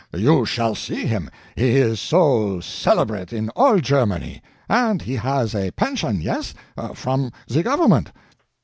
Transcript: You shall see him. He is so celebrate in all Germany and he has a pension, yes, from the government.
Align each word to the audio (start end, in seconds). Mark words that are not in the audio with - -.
You 0.17 0.47
shall 0.47 0.73
see 0.73 1.05
him. 1.05 1.29
He 1.55 1.75
is 1.77 1.99
so 2.01 2.59
celebrate 2.59 3.31
in 3.31 3.49
all 3.51 3.77
Germany 3.77 4.41
and 4.67 4.99
he 4.99 5.15
has 5.17 5.53
a 5.53 5.69
pension, 5.69 6.19
yes, 6.21 6.55
from 6.95 7.31
the 7.47 7.61
government. 7.61 8.09